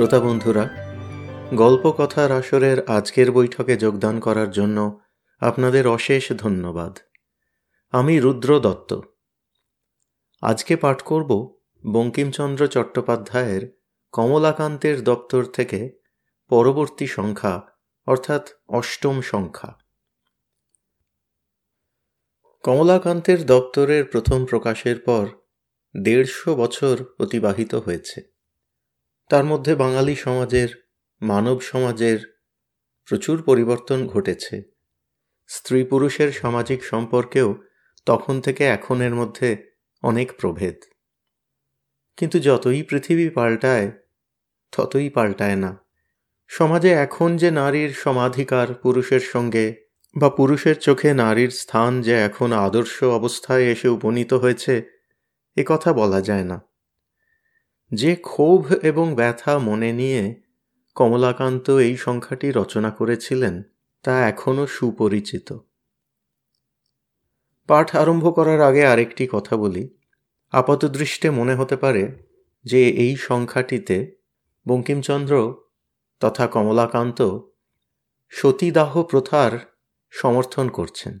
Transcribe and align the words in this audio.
শ্রোতা 0.00 0.20
বন্ধুরা 0.20 0.68
গল্প 1.54 1.90
কথার 1.90 2.32
আসরের 2.32 2.86
আজকের 2.86 3.32
বৈঠকে 3.32 3.76
যোগদান 3.76 4.20
করার 4.20 4.50
জন্য 4.50 5.00
আপনাদের 5.40 5.86
অশেষ 5.86 6.32
ধন্যবাদ। 6.32 6.98
আমি 7.90 8.20
রুদ্র 8.20 8.60
দত্ত। 8.60 9.00
আজকে 10.42 10.76
পাঠ 10.76 11.02
করব 11.02 11.58
বঙ্কিমচন্দ্র 11.92 12.66
চট্টোপাধ্যায়ের 12.66 13.80
কমলাকান্তের 14.12 15.04
দপ্তর 15.04 15.44
থেকে 15.44 15.98
পরবর্তী 16.48 17.06
সংখ্যা, 17.06 17.62
অর্থাৎ 18.06 18.48
অষ্টম 18.68 19.20
সংখ্যা। 19.20 19.78
কমলাকান্তের 22.62 23.46
দপ্তরের 23.46 24.04
প্রথম 24.04 24.46
প্রকাশের 24.46 24.98
পর 24.98 25.26
দেড়শো 26.02 26.56
বছর 26.56 27.04
অতিবাহিত 27.20 27.74
হয়েছে। 27.74 28.39
তার 29.30 29.44
মধ্যে 29.44 29.74
বাঙালি 29.74 30.16
সমাজের, 30.16 30.68
মানব 31.22 31.60
সমাজের 31.60 32.42
প্রচুর 33.04 33.42
পরিবর্তন 33.42 34.06
ঘটেছে। 34.06 34.62
স্ত্রী 35.48 35.84
পুরুষের 35.84 36.32
সামাজিক 36.32 36.84
সম্পর্কেও 36.84 37.56
তখন 38.06 38.40
থেকে 38.40 38.64
এখনের 38.64 39.14
মধ্যে 39.14 39.56
অনেক 40.02 40.32
প্রভেদ। 40.40 40.74
কিন্তু 42.16 42.38
যতই 42.38 42.82
পৃথিবী 42.82 43.28
পাল্টায়, 43.28 43.90
ততই 44.72 45.10
পাল্টায় 45.10 45.56
না। 45.56 45.84
সমাজে 46.46 46.90
এখন 46.90 47.36
যে 47.36 47.50
নারীর 47.50 47.90
সমাধিকার 47.90 48.74
পুরুষের 48.74 49.20
সঙ্গে 49.20 49.74
বা 50.16 50.30
পুরুষের 50.30 50.78
চোখে 50.78 51.14
নারীর 51.14 51.50
স্থান 51.50 52.02
যে 52.02 52.14
এখন 52.14 52.52
আদর্শ 52.52 53.04
অবস্থায় 53.04 53.62
এসে 53.62 53.88
উপনীত 53.88 54.32
হয়েছে, 54.32 54.82
এ 55.56 55.64
কথা 55.66 55.92
বলা 55.92 56.20
যায় 56.20 56.44
না। 56.44 56.69
যে 57.92 58.16
ক্ষোভ 58.16 58.72
এবং 58.82 59.14
ব্যথা 59.14 59.58
মনে 59.58 59.92
নিয়ে 59.92 60.42
কমলাকান্ত 60.94 61.70
এই 61.70 61.96
সংখ্যাটি 61.96 62.52
রচনা 62.52 62.90
করেছিলেন, 62.90 63.62
তা 64.02 64.28
এখনও 64.28 64.66
সুপরিচিত। 64.66 65.58
পাঠ 67.66 67.96
আরম্ভ 67.96 68.34
করার 68.34 68.60
আগে 68.60 68.86
আরেকটি 68.86 69.28
কথা 69.32 69.56
বলি। 69.56 69.98
আপাতদৃষ্টে 70.50 71.30
মনে 71.30 71.54
হতে 71.54 71.76
পারে 71.76 72.26
যে 72.64 72.88
এই 72.88 73.16
সংখ্যাটিতে 73.16 74.16
বঙ্কিমচন্দ্র 74.68 75.54
তথা 76.20 76.46
কমলাকান্ত 76.46 77.38
সতীদাহ 78.28 79.02
প্রথার 79.02 79.58
সমর্থন 80.10 80.68
করছেন। 80.68 81.18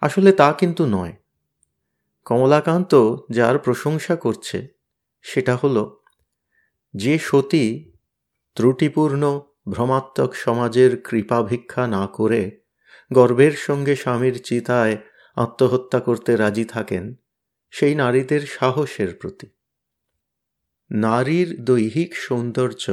আসলে 0.00 0.32
তা 0.32 0.52
কিন্তু 0.52 0.86
নয়। 0.86 1.12
কমলাকান্ত 2.24 3.16
যার 3.30 3.58
প্রশংসা 3.58 4.16
করছে 4.16 4.71
সেটা 5.22 5.56
হলো, 5.56 6.04
যে 6.94 7.18
সতী 7.18 7.94
ত্রুটিপূর্ণ 8.54 9.40
ভ্রমাত্মক 9.68 10.34
সমাজের 10.34 11.02
কৃপা 11.02 11.42
ভিক্ষা 11.42 11.86
না 11.86 12.06
করে 12.06 12.62
গর্বের 13.12 13.52
সঙ্গে 13.52 13.96
স্বামীর 13.96 14.42
চিতায় 14.42 14.96
আত্মহত্যা 15.36 16.00
করতে 16.00 16.36
রাজি 16.36 16.64
থাকেন, 16.64 17.14
সেই 17.70 17.94
নারীদের 17.94 18.46
সাহসের 18.46 19.14
প্রতি। 19.14 19.46
নারীর 20.90 21.64
দৈহিক 21.64 22.16
সৌন্দর্য 22.16 22.84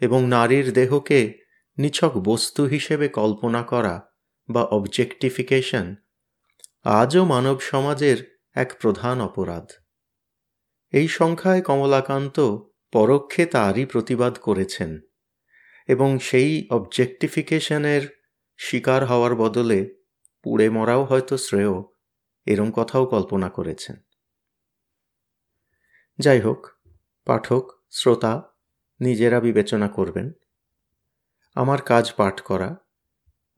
এবং 0.00 0.26
নারীর 0.28 0.72
দেহকে 0.72 1.38
নিছক 1.78 2.12
বস্তু 2.16 2.64
হিসেবে 2.64 3.08
কল্পনা 3.08 3.62
করা 3.62 4.14
বা 4.48 4.62
অবজেক্টিফিকেশন 4.64 5.94
আজও 6.84 7.24
মানব 7.24 7.60
সমাজের 7.60 8.48
এক 8.54 8.76
প্রধান 8.80 9.20
অপরাধ। 9.20 9.81
এই 10.92 11.08
সংখ্যায় 11.08 11.62
কমলাকান্ত 11.62 12.58
পরোক্ষে 12.92 13.46
তারই 13.46 13.86
প্রতিবাদ 13.86 14.38
করেছেন 14.38 15.00
এবং 15.88 16.18
সেই 16.18 16.68
অবজেক্টিফিকেশনের 16.70 18.22
শিকার 18.56 19.06
হওয়ার 19.06 19.34
বদলে 19.34 19.94
পুড়ে 20.42 20.70
মরাও 20.70 21.04
হয়তো 21.04 21.36
শ্রেয়, 21.36 21.82
এরম 22.46 22.70
কথাও 22.70 23.06
কল্পনা 23.06 23.48
করেছেন। 23.48 23.96
যাই 26.18 26.40
হোক, 26.40 26.66
পাঠক, 27.24 27.70
শ্রোতা, 27.90 28.42
নিজেরা 29.00 29.40
বিবেচনা 29.40 29.88
করবেন। 29.88 30.32
আমার 31.54 31.82
কাজ 31.82 32.12
পাঠ 32.12 32.40
করা। 32.40 32.76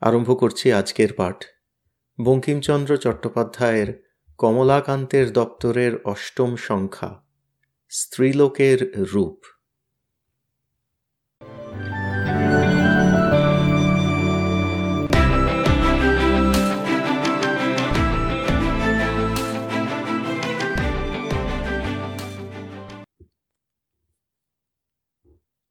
আরম্ভ 0.01 0.41
করছি 0.41 0.73
আজকের 0.73 1.13
পাঠ। 1.13 1.45
বঙ্কিমচন্দ্র 2.25 2.97
চট্টোপাধ্যায়ের 2.97 4.05
কমলাকান্তের 4.39 5.33
দপ্তরের 5.33 6.03
অষ্টম 6.05 6.57
সংখ্যা। 6.57 7.24
স্ত্রীলোকের 7.97 9.07
রূপ। 9.13 9.39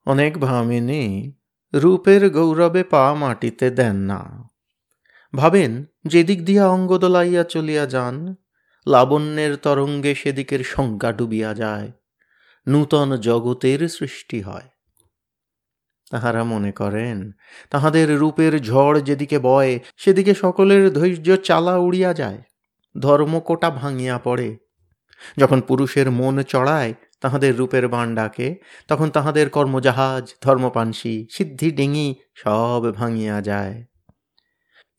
অনেক 0.06 0.38
ভামিনী, 0.38 1.32
রূপের 1.74 2.30
গৌরবে 2.30 2.84
পা 2.84 3.14
মাটিতে 3.14 3.72
দেন 3.72 3.96
না। 3.96 4.50
ভাবেন, 5.36 5.86
যেদিক 6.06 6.46
দিয়া 6.46 6.68
অঙ্গ 6.68 6.98
দোলাইয়া 6.98 7.44
চলিয়া 7.44 7.86
যান, 7.86 8.36
লাবণ্যের 8.88 9.56
তরঙ্গে 9.56 10.16
সেদিকের 10.16 10.64
সংজ্ঞা 10.64 11.12
ডুবিয়া 11.12 11.54
যায়। 11.54 11.92
নূতন 12.68 13.18
জগতের 13.18 13.90
সৃষ্টি 13.90 14.42
হয়। 14.42 14.68
তাহারা 16.12 16.44
মনে 16.44 16.72
করেন, 16.72 17.32
তাহাদের 17.70 18.18
রূপের 18.18 18.64
ঝড় 18.64 19.02
যেদিকে 19.02 19.40
বয়, 19.40 19.80
সেদিকে 19.98 20.34
সকলের 20.34 20.94
ধৈর্য 20.94 21.38
চালা 21.38 21.78
উড়িয়া 21.78 22.14
যায় 22.14 22.42
ধর্মকোটা 23.00 23.70
ভাঙিয়া 23.70 24.18
পড়ে। 24.18 24.58
যখন 25.38 25.62
পুরুষের 25.62 26.12
মন 26.12 26.42
চড়ায় 26.44 26.94
তাহাদের 27.22 27.58
রূপের 27.58 27.88
বান 27.88 28.16
ডাকে 28.16 28.56
তখন 28.88 29.10
তাহাদের 29.10 29.50
কর্মজাহাজ, 29.50 30.36
ধর্মপানসি, 30.42 31.28
সিদ্ধি 31.32 31.72
ডিঙি 31.72 32.16
সব 32.36 32.82
ভাঙিয়া 32.96 33.42
যায়। 33.42 33.84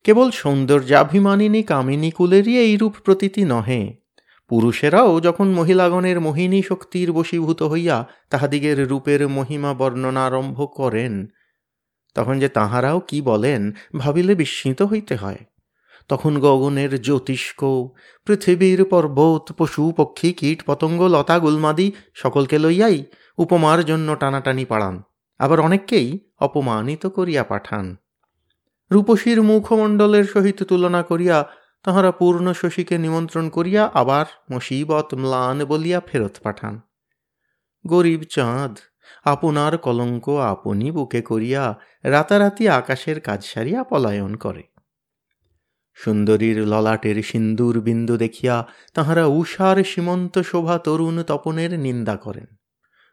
কেবল 0.04 0.30
সৌন্দর্যাভিমানিনী 0.30 1.62
কামিনী 1.62 2.10
কুলেরই 2.10 2.58
এই 2.58 2.76
রূপ 2.76 2.94
প্রতীতি 3.04 3.44
নহে। 3.44 4.03
পুরুষেরাও 4.50 5.12
যখন 5.20 5.48
মহিলাগণের 5.48 6.18
মোহিনী 6.20 6.60
শক্তির 6.62 7.08
বশীভূত 7.12 7.60
হইয়া 7.62 7.96
তাহাদিগের 8.30 8.78
রূপের 8.88 9.20
মহিমা 9.28 9.72
বর্ণনা 9.74 10.22
আরম্ভ 10.26 10.58
করেন, 10.76 11.12
তখন 12.16 12.34
যে 12.38 12.48
তাহারাও 12.48 12.98
কি 13.00 13.18
বলেন 13.22 13.60
ভাবিলে 13.98 14.34
বিস্মিত 14.34 14.80
হইতে 14.82 15.14
হয়। 15.16 15.40
তখন 16.08 16.32
গগনের 16.40 16.92
জ্যোতিষ্ক, 17.02 17.60
পৃথিবীর 18.26 18.80
পর্বত, 18.84 19.44
পশু, 19.52 19.84
পক্ষী, 19.96 20.30
কীট, 20.32 20.58
পতঙ্গ, 20.66 21.00
লতা, 21.02 21.36
গুলমাদি 21.38 21.86
সকলকে 22.14 22.56
লইয়াই 22.58 23.04
উপমার 23.38 23.78
জন্য 23.84 24.08
টানাটানি 24.16 24.64
পাড়ান, 24.64 24.94
আবার 25.40 25.58
অনেককেই 25.60 26.08
অপমানিত 26.38 27.02
করিয়া 27.06 27.42
পাঠান। 27.44 27.86
রূপসীর 28.90 29.38
মুখমণ্ডলের 29.42 30.24
সহিত 30.24 30.58
তুলনা 30.62 31.02
করিয়া 31.02 31.36
তাহারা 31.84 32.10
পূর্ণ 32.12 32.52
শশীকে 32.52 32.98
নিমন্ত্রণ 32.98 33.48
করিয়া 33.48 33.90
আবার 33.94 34.26
মুসিবত 34.50 35.14
ম্লান 35.14 35.64
বলিয়া 35.64 36.00
ফেরত 36.00 36.34
পাঠান। 36.42 36.80
গরিব 37.86 38.22
চাঁদ, 38.30 38.78
আপনার 39.24 39.78
কলঙ্ক 39.78 40.28
আপনি 40.28 40.90
বুকে 40.90 41.22
করিয়া 41.22 41.74
রাতারাতি 42.04 42.68
আকাশের 42.68 43.20
কাজ 43.20 43.44
সারিয়া 43.44 43.84
পলায়ন 43.84 44.36
করে। 44.36 44.62
সুন্দরীর 45.94 46.66
ললাটের 46.66 47.22
সিন্দুর 47.22 47.80
বিন্দু 47.80 48.16
দেখিয়া 48.16 48.66
তাহারা 48.94 49.26
উষার 49.26 49.84
সীমন্ত 49.84 50.38
শোভা 50.38 50.78
তরুণ 50.78 51.22
তপনের 51.22 51.78
নিন্দা 51.78 52.16
করেন। 52.16 52.46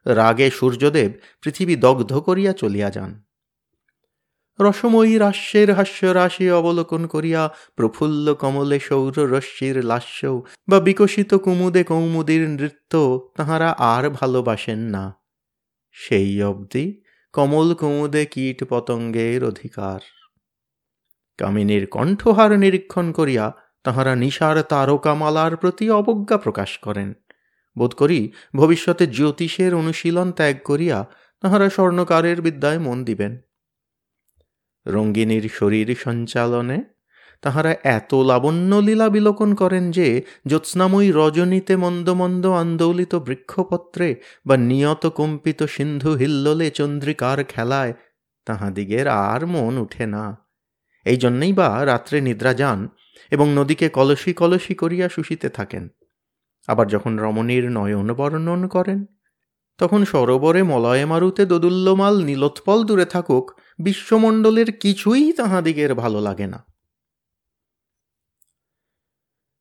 রাগে 0.05 0.49
সূর্যদেব 0.49 1.11
পৃথিবী 1.41 1.75
দগ্ধ 1.75 2.17
করিয়া 2.17 2.53
চলিয়া 2.53 2.89
যান। 2.89 3.23
রসময়ী 4.61 5.17
রাস্যের 5.17 5.73
হাস্যরাশি 5.73 6.51
অবলোকন 6.51 7.07
করিয়া 7.07 7.53
প্রফুল্ল 7.75 8.33
কমলে 8.33 8.79
সৌর 8.79 9.31
রশ্মির 9.31 9.85
লাস্য 9.85 10.43
বা 10.69 10.79
বিকশিত 10.79 11.33
কুমুদে 11.33 11.83
কৌমুদীর 11.83 12.49
নৃত্য 12.49 13.19
তাহারা 13.35 13.69
আর 13.69 14.09
ভালোবাসেন 14.09 14.79
না। 14.79 15.13
সেই 15.91 16.43
অবধি 16.43 17.01
কমল 17.33 17.73
কুমুদে 17.73 18.25
কীট 18.25 18.63
পতঙ্গের 18.69 19.45
অধিকার। 19.45 19.99
কামিনীর 21.37 21.87
কণ্ঠহার 21.87 22.59
নিরীক্ষণ 22.59 23.11
করিয়া 23.11 23.51
তাহারা 23.83 24.15
নিশার 24.15 24.61
তারকামালার 24.61 25.57
প্রতি 25.57 25.89
অবজ্ঞা 25.89 26.37
প্রকাশ 26.37 26.77
করেন। 26.77 27.13
বোধ 27.77 27.93
করি 27.93 28.31
ভবিষ্যতে 28.55 29.07
জ্যোতিষের 29.07 29.75
অনুশীলন 29.75 30.31
ত্যাগ 30.31 30.55
করিয়া 30.63 31.05
তাহারা 31.41 31.69
স্বর্ণকারের 31.69 32.41
বিদ্যায় 32.41 32.79
মন 32.79 33.03
দিবেন। 33.03 33.37
রঙ্গিনীর 34.87 35.49
শরীর 35.53 35.95
সঞ্চালনে 35.95 36.83
তাহারা 37.41 37.75
এত 37.83 38.13
লাবণ্য 38.13 38.75
লীলা 38.75 39.09
বিলোকন 39.09 39.55
করেন 39.55 39.91
যে 39.91 40.21
জ্যোৎস্নাময়ী 40.47 41.11
রজনীতে 41.15 41.75
মন্দ 41.75 42.09
মন্দ 42.09 42.45
আন্দোলিত 42.45 43.15
বৃক্ষপত্রে 43.15 44.15
বা 44.45 44.57
নিয়ত 44.57 45.07
কম্পিত 45.07 45.63
সিন্ধু 45.63 46.15
হিল্লোলে 46.15 46.71
চন্দ্রিকার 46.71 47.43
খেলায় 47.43 47.93
তাহাদিগের 48.45 49.07
আর 49.07 49.45
মন 49.45 49.77
উঠে 49.77 50.05
না। 50.05 50.37
এই 51.05 51.17
জন্যেই 51.17 51.53
বা 51.53 51.85
রাত্রে 51.85 52.21
নিদ্রা 52.21 52.53
যান 52.53 52.89
এবং 53.31 53.49
নদীকে 53.49 53.89
কলসি 53.89 54.33
কলসি 54.33 54.75
করিয়া 54.75 55.09
শুষিতে 55.09 55.49
থাকেন। 55.49 55.89
আবার 56.67 56.87
যখন 56.87 57.19
রমণীর 57.19 57.71
নয়ন 57.71 58.13
বর্ণন 58.13 58.67
করেন, 58.67 59.05
তখন 59.77 60.05
সরোবরে 60.05 60.63
মলয়ে 60.63 61.05
মারুতে 61.05 61.45
দোদুল্যমাল 61.45 62.23
নীলোৎপল 62.23 62.83
দূরে 62.83 63.05
থাকুক 63.05 63.60
বিশ্বমণ্ডলের 63.83 64.77
কিছুই 64.77 65.33
তাহাদিগের 65.33 65.95
ভালো 65.95 66.21
লাগে 66.21 66.47
না। 66.47 66.65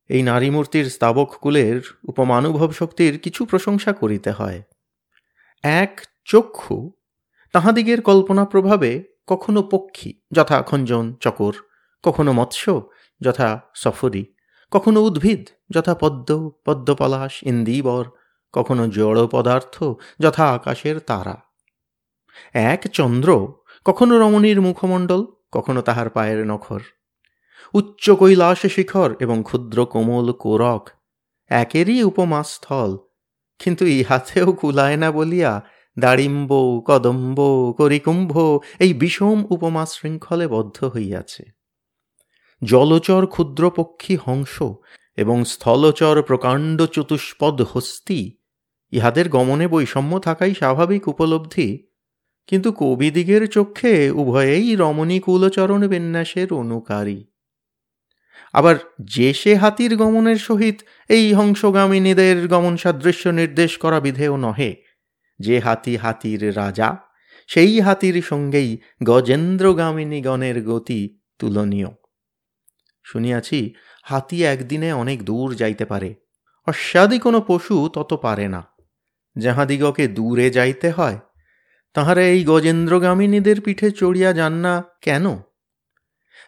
এই 0.09 0.23
নারীমূর্তির 0.23 0.91
স্তাবক 0.91 1.37
কুলের 1.41 1.81
উপমানুভব 2.09 2.73
শক্তির 2.73 3.19
কিছু 3.19 3.47
প্রশংসা 3.47 3.93
করিতে 3.93 4.31
হয়। 4.31 4.63
এক 5.63 6.01
চক্ষু 6.25 6.93
তাহাদিগের 7.53 8.03
কল্পনা 8.03 8.45
প্রভাবে 8.45 9.05
কখনো 9.27 9.63
পক্ষী 9.63 10.21
যথা 10.33 10.63
খঞ্জন, 10.63 11.15
চকর, 11.21 11.53
কখনো 12.03 12.33
মৎস্য 12.33 12.91
যথা 13.21 13.61
সফরি, 13.75 14.35
কখনো 14.71 15.01
উদ্ভিদ 15.01 15.49
যথা 15.71 15.95
পদ্ম, 15.95 16.51
পদ্মপলাশ, 16.65 17.43
ইন্দিবর, 17.43 18.05
কখনো 18.53 18.89
জড় 18.89 19.27
পদার্থ 19.27 19.83
যথা 20.21 20.53
আকাশের 20.55 20.99
তারা। 20.99 21.37
এক 22.53 22.89
চন্দ্র 22.93 23.60
কখনো 23.85 24.19
রমণীর 24.19 24.61
মুখমণ্ডল, 24.61 25.27
কখনো 25.53 25.83
তাহার 25.83 26.11
পায়ের 26.11 26.47
নখর। 26.47 26.81
উচ্চ 27.75 28.11
কৈলাস 28.11 28.67
শিখর 28.67 29.17
এবং 29.21 29.43
ক্ষুদ্র 29.43 29.87
কোমল 29.87 30.33
কোরক, 30.33 30.91
একেরই 31.49 32.03
উপমা 32.03 32.43
স্থল 32.43 32.97
কিন্তু 33.59 33.87
ইহাতেও 33.87 34.53
কুলায় 34.53 34.97
না 34.97 35.11
বলিয়া 35.11 35.63
দাড়িম্ব, 35.99 36.83
কদম্ব, 36.87 37.39
করিকুম্ভ 37.79 38.39
এই 38.79 38.95
বিষম 38.95 39.45
উপমা 39.51 39.87
শৃঙ্খলে 39.87 40.49
বদ্ধ 40.49 40.85
হইয়াছে। 40.85 41.45
জলচর 42.65 43.27
ক্ষুদ্র 43.27 43.71
পক্ষী 43.71 44.17
হংস 44.17 44.63
এবং 45.17 45.45
স্থলচর 45.45 46.23
প্রকাণ্ড 46.23 46.87
চতুষ্পদ 46.87 47.63
হস্তি 47.63 48.41
ইহাদের 48.93 49.29
গমনে 49.29 49.69
বৈষম্য 49.69 50.19
থাকাই 50.19 50.55
স্বাভাবিক 50.55 51.09
উপলব্ধি। 51.09 51.90
কিন্তু 52.51 52.69
কবিদিগের 52.73 53.43
চক্ষে 53.49 53.95
উভয়েই 54.11 54.69
রমণী 54.77 55.19
কুলচরণ 55.21 55.83
বিন্যাসের 55.89 56.49
অনুকারী। 56.53 57.19
আবার 58.53 58.77
যে 59.05 59.29
সে 59.35 59.53
হাতির 59.57 59.93
গমনের 59.97 60.39
সহিত 60.39 60.77
এই 61.09 61.27
হংসগামিনীদের 61.35 62.37
গমন 62.49 62.75
সাদৃশ্য 62.77 63.25
নির্দেশ 63.29 63.73
করা 63.79 64.01
বিধেয় 64.01 64.37
নহে, 64.37 64.73
যে 65.41 65.57
হাতি 65.61 65.95
হাতির 65.97 66.43
রাজা, 66.57 66.89
সেই 67.49 67.81
হাতির 67.81 68.17
সঙ্গেই 68.23 68.71
গজেন্দ্রগামিনীগণের 69.05 70.57
গতি 70.65 71.01
তুলনীয়। 71.39 71.91
শুনিয়াছি 73.05 73.59
হাতি 74.03 74.39
একদিনে 74.45 74.91
অনেক 74.93 75.19
দূর 75.25 75.49
যাইতে 75.55 75.85
পারে 75.85 76.11
অস্বাদি 76.69 77.19
কোনো 77.19 77.39
পশু 77.41 77.77
তত 77.89 78.11
পারে 78.15 78.47
না, 78.49 78.63
যাহাদিগকে 79.37 80.05
দূরে 80.09 80.47
যাইতে 80.51 80.89
হয় 80.91 81.19
তাহারা 81.95 82.23
এই 82.23 82.45
গজেন্দ্রগামিনীদের 82.45 83.61
পিঠে 83.61 83.91
চড়িয়া 83.91 84.33
যান 84.33 84.53
না 84.53 84.85
কেন? 85.01 85.37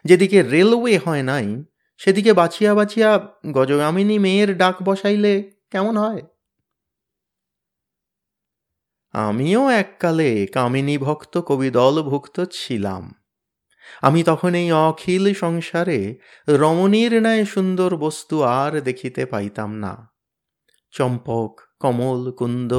যেদিকে 0.05 0.43
রেলওয়ে 0.43 0.97
হয় 0.97 1.23
নাই, 1.23 1.63
সেদিকে 1.97 2.33
বাছিয়া 2.33 2.73
বাছিয়া 2.73 3.35
গজগামিনী 3.51 4.19
মেয়ের 4.19 4.57
ডাক 4.57 4.75
বসাইলে 4.83 5.51
কেমন 5.71 5.97
হয়? 5.97 6.21
আমিও 9.13 9.69
এককালে 9.69 10.47
কামিনী 10.47 10.97
ভক্ত 10.97 11.37
কবিদলভুক্ত 11.37 12.45
ছিলাম। 12.51 13.13
আমি 14.01 14.23
তখন 14.23 14.55
এই 14.55 14.71
অখিল 14.71 15.33
সংসারে 15.33 16.15
রমণীর 16.49 17.21
ন্যায় 17.21 17.45
সুন্দর 17.45 17.97
বস্তু 17.97 18.41
আর 18.41 18.81
দেখিতে 18.81 19.25
পাইতাম 19.25 19.75
না। 19.75 20.11
চম্পক 20.91 21.61
কমল, 21.83 22.31
কুন্দ, 22.31 22.73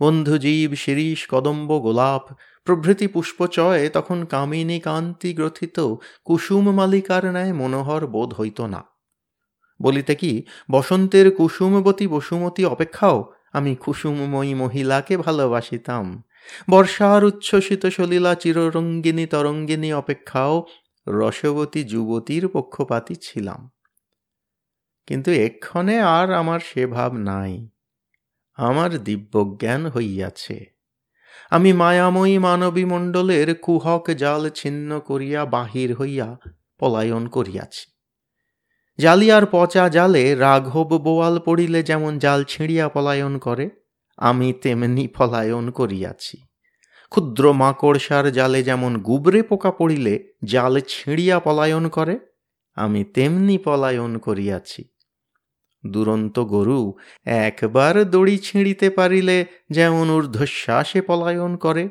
বন্ধুজীব, 0.00 0.70
শিরীষ, 0.74 1.20
কদম্ব, 1.30 1.70
গোলাপ, 1.78 2.24
প্রভৃতি 2.66 3.06
পুষ্পচয়ে, 3.06 3.84
তখন 3.88 4.18
কামিনী 4.24 4.78
কান্তি 4.80 5.30
গ্রথিত, 5.34 5.78
কুসুম 6.24 6.64
মালিকার 6.70 7.24
ন্যায় 7.24 7.52
মনোহর 7.52 8.02
বোধ 8.06 8.30
হইত 8.34 8.60
না। 8.60 8.80
বলিতে 9.80 10.14
কি, 10.14 10.32
বসন্তের 10.70 11.26
কুসুমবতী 11.36 12.06
বসুমতী 12.06 12.62
অপেক্ষাও 12.64 13.18
আমি 13.52 13.72
কুসুমময়ী 13.74 14.54
মহিলাকে 14.54 15.14
ভালোবাসিতাম। 15.16 16.06
বর্ষার 16.70 17.24
উচ্ছ্বসিত 17.24 17.82
সলীলা 17.86 18.34
চিররঙ্গিনী 18.34 19.26
তরঙ্গিনী 19.26 19.90
অপেক্ষাও 19.92 20.54
রসবতী 21.06 21.80
যুবতীর 21.84 22.44
পক্ষপাতী 22.48 23.14
ছিলাম। 23.20 23.60
কিন্তু 25.08 25.30
এক্ষণে 25.30 25.96
আর 26.00 26.28
আমার 26.32 26.60
সে 26.60 26.82
ভাব 26.86 27.12
নাই। 27.30 27.54
আমার 28.54 28.98
দিব্যজ্ঞান 28.98 29.86
হইয়াছে। 29.86 30.66
আমি 31.50 31.72
মায়াময়ী 31.72 32.38
মানবী 32.38 32.84
মণ্ডলের 32.84 33.54
কুহক 33.54 34.10
জাল 34.10 34.50
ছিন্ন 34.50 35.00
করিয়া 35.00 35.44
বাহির 35.44 35.94
হইয়া 35.94 36.36
পলায়ন 36.78 37.28
করিয়াছি। 37.28 37.90
জালিয়ার 38.98 39.46
পচা 39.46 39.88
জালে 39.88 40.34
রাঘব 40.34 40.98
বোয়াল 40.98 41.38
পড়িলে 41.38 41.82
যেমন 41.82 42.18
জাল 42.18 42.44
ছিঁড়িয়া 42.44 42.88
পলায়ন 42.88 43.38
করে, 43.38 43.70
আমি 44.16 44.52
তেমনি 44.52 45.08
পলায়ন 45.08 45.70
করিয়াছি। 45.70 46.36
ক্ষুদ্র 47.10 47.52
মাকড়সার 47.52 48.32
জালে 48.32 48.62
যেমন 48.62 48.98
গুবরে 48.98 49.42
পোকা 49.42 49.70
পড়িলে 49.70 50.34
জাল 50.44 50.80
ছিঁড়িয়া 50.80 51.40
পলায়ন 51.40 51.88
করে, 51.88 52.18
আমি 52.74 53.04
তেমনি 53.04 53.58
পলায়ন 53.58 54.18
করিয়াছি। 54.18 54.91
দুরন্ত 55.90 56.38
গরু 56.38 56.94
একবার 57.24 58.10
দড়ি 58.10 58.38
ছিঁড়িতে 58.38 58.90
পারিলে 58.90 59.46
যেমন 59.70 60.10
ঊর্ধ্বশ্বাসে 60.10 61.02
পলায়ন 61.02 61.56
করে, 61.56 61.88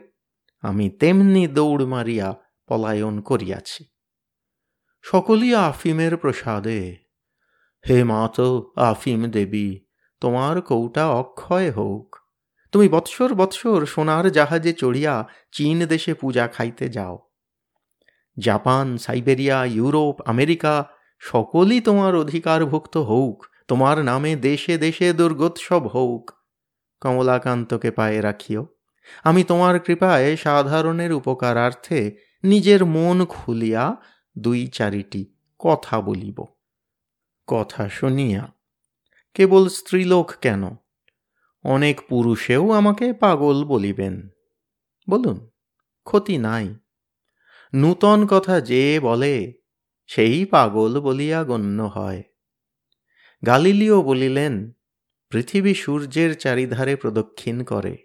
আমি 0.62 0.90
তেমনি 0.90 1.48
দৌড় 1.48 1.86
মারিয়া 1.86 2.36
পলায়ন 2.68 3.22
করিয়াছি। 3.22 3.86
সকলই 5.02 5.56
আফিমের 5.56 6.18
প্রসাদে, 6.18 6.98
হে 7.90 8.04
মাত 8.04 8.40
আফিম 8.76 9.30
দেবী, 9.30 9.80
তোমার 10.20 10.62
কৌটা 10.62 11.10
অক্ষয় 11.10 11.72
হোক। 11.72 12.16
তুমি 12.72 12.90
বৎসর 12.90 13.34
বৎসর 13.34 13.86
সোনার 13.86 14.32
জাহাজে 14.32 14.74
চড়িয়া 14.74 15.28
চীন 15.52 15.86
দেশে 15.86 16.14
পূজা 16.14 16.48
খাইতে 16.48 16.90
যাও। 16.90 17.20
জাপান, 18.40 18.98
সাইবেরিয়া, 18.98 19.66
ইউরোপ, 19.66 20.22
আমেরিকা, 20.22 20.86
সকলই 21.20 21.82
তোমার 21.82 22.16
অধিকারভুক্ত 22.16 22.98
হোক। 22.98 23.46
তোমার 23.72 24.06
নামে 24.06 24.36
দেশে 24.36 24.78
দেশে 24.78 25.14
দুর্গোৎসব 25.14 25.88
হোক। 25.88 26.32
কমলাকান্তকে 27.02 27.92
পায়ে 27.92 28.22
রাখিও। 28.22 28.68
আমি 29.24 29.44
তোমার 29.44 29.80
কৃপায় 29.80 30.38
সাধারণের 30.38 31.14
উপকারার্থে 31.14 32.16
নিজের 32.44 32.86
মন 32.86 33.26
খুলিয়া 33.26 33.96
দুই 34.38 34.68
চারিটি 34.68 35.34
কথা 35.60 36.02
বলিব। 36.02 36.46
কথা 37.48 37.90
শুনিয়া 37.90 38.54
কেবল 39.34 39.68
স্ত্রীলোক 39.68 40.32
কেন? 40.42 40.64
অনেক 41.64 42.08
পুরুষেও 42.10 42.72
আমাকে 42.72 43.14
পাগল 43.14 43.64
বলিবেন। 43.64 44.30
বলুন, 45.10 45.50
ক্ষতি 46.04 46.38
নাই। 46.38 46.76
নূতন 47.76 48.28
কথা 48.28 48.62
যে 48.62 49.00
বলে, 49.00 49.54
সেই 50.08 50.46
পাগল 50.46 51.02
বলিয়া 51.02 51.44
গণ্য 51.44 51.84
হয়। 51.84 52.24
গালিলিও 53.46 54.02
বলিলেন, 54.02 54.72
পৃথিবী 55.30 55.74
সূর্যের 55.74 56.38
চারিধারে 56.38 56.96
প্রদক্ষিণ 56.96 57.64
করে। 57.64 57.98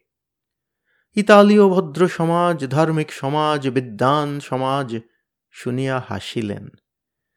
ইতালীয় 1.14 1.69
ভদ্র 1.69 2.09
সমাজ, 2.09 2.66
ধার্মিক 2.66 3.12
সমাজ 3.12 3.69
বিদ্যান 3.69 4.40
সমাজ 4.40 4.99
শুনিয়া 5.50 6.02
হাসিলেন। 6.09 6.69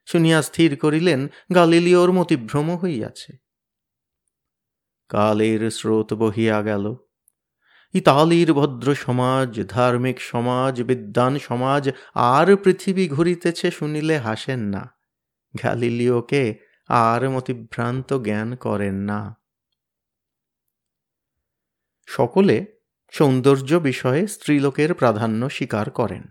শুনিয়া 0.06 0.42
স্থির 0.42 0.76
করিলেন, 0.76 1.28
গালিলিওর 1.56 2.12
মতিভ্রম 2.12 2.78
হইয়াছে। 2.78 3.38
কালের 5.10 5.72
স্রোত 5.72 6.14
বহিয়া 6.14 6.62
গেল। 6.62 6.96
ইতালির 7.94 8.54
ভদ্র 8.54 8.96
সমাজ, 8.96 9.62
ধার্মিক 9.68 10.22
সমাজ 10.22 10.82
বিদ্যান 10.82 11.40
সমাজ 11.40 11.90
আর 12.14 12.56
পৃথিবী 12.56 13.08
ঘুরিতেছে 13.08 13.72
শুনিলে 13.72 14.18
হাসেন 14.18 14.60
না। 14.60 14.90
গালিলিওকে 15.64 16.69
আর 16.90 17.30
মতিভ্রান্ত 17.30 18.14
জ্ঞান 18.14 18.56
করেন 18.56 18.96
না। 18.96 19.42
সকলে 22.08 22.66
সৌন্দর্য 23.12 23.76
বিষয়ে 23.76 24.28
স্ত্রীলোকের 24.28 24.94
প্রাধান্য 24.94 25.50
স্বীকার 25.50 25.90
করেন। 25.90 26.24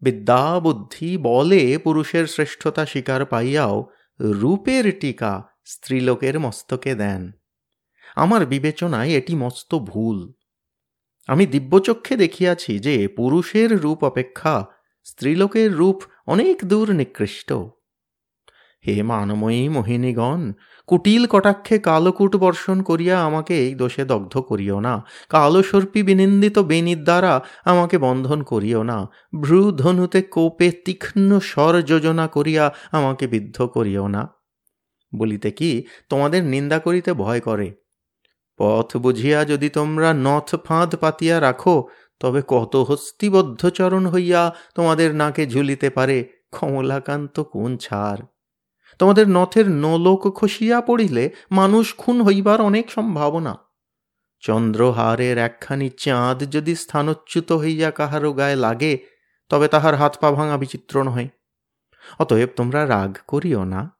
বিদ্যা 0.00 0.60
বুদ্ধি 0.60 1.16
বলে 1.16 1.78
পুরুষের 1.78 2.26
শ্রেষ্ঠতা 2.26 2.86
স্বীকার 2.86 3.26
পাইয়াও 3.26 3.86
রূপের 4.20 5.00
টিকা 5.00 5.42
স্ত্রীলোকের 5.64 6.40
মস্তকে 6.40 6.94
দেন। 6.94 7.32
আমার 8.16 8.46
বিবেচনায় 8.46 9.08
এটি 9.08 9.34
মস্ত 9.34 9.74
ভুল। 9.74 10.32
আমি 11.26 11.46
দিব্যচক্ষে 11.46 12.16
দেখিয়াছি 12.16 12.78
যে 12.78 13.08
পুরুষের 13.08 13.80
রূপ 13.80 14.04
অপেক্ষা 14.04 14.66
স্ত্রীলোকের 15.04 15.74
রূপ 15.74 16.02
অনেক 16.26 16.64
দূর 16.64 16.90
নিকৃষ্ট। 16.90 17.52
হে 18.86 19.02
মানময়ী 19.02 19.68
মোহিনীগণ, 19.68 20.52
কুটিল 20.86 21.26
কটাক্ষে 21.26 21.78
কালকূট 21.78 22.36
বর্ষণ 22.36 22.82
করিয়া 22.82 23.24
আমাকে 23.24 23.58
এই 23.58 23.74
দোষে 23.74 24.04
দগ্ধ 24.04 24.38
করিও 24.38 24.80
না। 24.80 25.04
কালসর্পী 25.28 26.02
বিনিন্দিত 26.02 26.58
বেনির 26.58 27.04
দ্বারা 27.04 27.40
আমাকে 27.64 27.98
বন্ধন 27.98 28.42
করিও 28.42 28.82
না। 28.82 29.06
ভ্রু 29.42 29.72
ধনুতে 29.72 30.22
কোপে 30.22 30.70
তীক্ষ্ণ 30.70 31.38
স্বর 31.38 31.82
যোজনা 31.82 32.26
করিয়া 32.26 32.74
আমাকে 32.92 33.26
বিদ্ধ 33.26 33.62
করিও 33.62 34.08
না। 34.08 34.28
বলিতে 35.14 35.50
কি 35.50 35.86
তোমাদের 36.08 36.44
নিন্দা 36.44 36.78
করিতে 36.78 37.12
ভয় 37.12 37.40
করে? 37.40 37.74
পথ 38.58 38.96
বুঝিয়া 38.96 39.44
যদি 39.44 39.68
তোমরা 39.68 40.14
নথ 40.14 40.54
ফাঁদ 40.56 40.96
পাতিয়া 40.96 41.40
রাখো, 41.40 41.88
তবে 42.20 42.42
কত 42.48 42.76
হস্তিবদ্ধ 42.76 43.68
চরণ 43.68 44.06
হইয়া 44.06 44.54
তোমাদের 44.74 45.14
নাকে 45.14 45.46
ঝুলিতে 45.46 45.90
পারে। 45.90 46.28
কমলাকান্ত 46.52 47.40
কোন 47.40 47.76
ছাড়? 47.76 48.20
তোমাদের 48.98 49.28
নথের 49.28 49.70
নলোক 49.70 50.32
খসিয়া 50.34 50.80
পড়িলে 50.80 51.30
মানুষ 51.50 51.94
খুন 51.96 52.22
হইবার 52.22 52.60
অনেক 52.60 52.90
সম্ভাবনা। 52.90 53.58
চন্দ্রহারের 54.40 55.38
একখানি 55.38 55.90
চাঁদ 55.90 56.50
যদি 56.50 56.74
স্থানচ্যুত 56.74 57.52
হইয়া 57.52 57.90
কাহারও 57.90 58.32
গায়ে 58.32 58.56
লাগে, 58.56 58.98
তবে 59.48 59.68
তাহার 59.68 59.94
হাত 59.94 60.16
পা 60.20 60.30
ভাঙা 60.30 60.56
বিচিত্র 60.56 61.02
নহে। 61.02 61.28
অতএব 62.18 62.48
তোমরা 62.56 62.88
রাগ 62.88 63.16
করিও 63.26 63.64
না। 63.64 63.90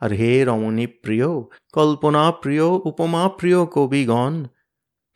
আর 0.00 0.12
হে 0.12 0.44
রমণী 0.44 0.86
প্রিয়, 0.86 1.26
কল্পনা 1.72 2.32
প্রিয়, 2.32 2.64
উপমা 2.64 3.28
প্রিয় 3.28 3.66
কবিগণ, 3.66 4.44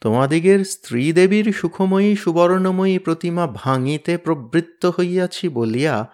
তোমাদিগের 0.00 0.64
স্ত্রীদেবীর 0.64 1.52
সুখময়ী 1.52 2.16
সুবর্ণময়ী 2.16 2.98
প্রতিমা 2.98 3.46
ভাঙিতে 3.46 4.16
প্রবৃত্ত 4.16 4.86
হইয়াছি 4.86 5.48
বলিয়া 5.48 6.08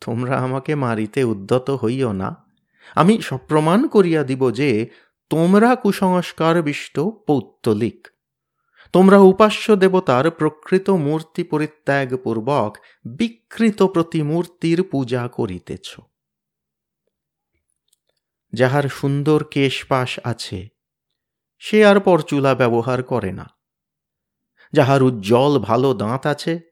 তোমরা 0.00 0.38
আমাকে 0.38 0.74
মারিতে 0.74 1.24
উদ্যত 1.24 1.70
হইও 1.70 2.12
না। 2.12 2.46
আমি 2.94 3.20
সপ্রমাণ 3.20 3.86
করিয়া 3.86 4.22
দিব 4.22 4.50
যে, 4.50 4.90
তোমরা 5.30 5.76
কুসংস্কারবিষ্ট 5.76 7.00
পৌত্তলিক। 7.00 8.08
তোমরা 8.92 9.18
উপাস্য 9.18 9.76
দেবতার 9.76 10.30
প্রকৃত 10.30 10.90
মূর্তি 10.90 11.42
পরিত্যাগপূর্বক 11.42 12.76
বিকৃত 13.04 13.82
প্রতিমূর্তির 13.82 14.82
পূজা 14.82 15.28
করিতেছ। 15.28 16.00
যাহার 18.52 18.82
সুন্দর 18.82 19.44
কেশপাশ 19.44 20.20
আছে, 20.24 20.68
সে 21.58 21.86
আর 21.86 22.00
পরচুলা 22.00 22.54
ব্যবহার 22.54 23.02
করে 23.02 23.32
না। 23.32 23.50
যাহার 24.72 25.02
উজ্জ্বল 25.02 25.58
ভালো 25.58 25.94
দাঁত 25.94 26.26
আছে 26.26 26.69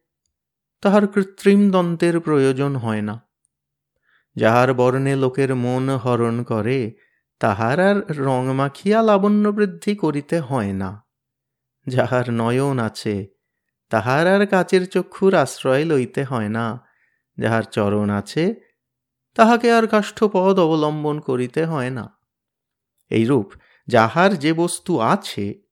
তাহার 0.80 1.06
কৃত্রিম 1.06 1.70
দন্তের 1.70 2.20
প্রয়োজন 2.20 2.76
হয় 2.76 3.02
না। 3.02 3.28
যাহার 4.36 4.74
বর্ণে 4.74 5.16
লোকের 5.16 5.54
মন 5.54 5.88
হরণ 5.88 6.42
করে, 6.42 6.94
তাহার 7.40 7.80
আর 7.80 8.18
রং 8.18 8.54
মাখিয়া 8.54 9.02
লাবণ্য 9.02 9.48
বৃদ্ধি 9.48 9.96
করিতে 9.96 10.40
হয় 10.40 10.72
না। 10.72 11.06
যাহার 11.88 12.32
নয়ন 12.32 12.78
আছে, 12.78 13.26
তাহার 13.90 14.26
আর 14.26 14.46
কাচের 14.46 14.86
চক্ষুর 14.86 15.34
আশ্রয় 15.34 15.84
লইতে 15.84 16.24
হয় 16.24 16.48
না। 16.48 16.80
যাহার 17.38 17.62
চরণ 17.62 18.10
আছে, 18.10 18.54
তাহাকে 19.34 19.72
আর 19.72 19.86
কাষ্ঠপদ 19.86 20.58
অবলম্বন 20.58 21.20
করিতে 21.20 21.64
হয় 21.64 21.90
না। 21.90 22.18
এইরূপ 23.08 23.52
যাহার 23.86 24.36
যে 24.36 24.52
বস্তু 24.52 24.98
আছে, 24.98 25.62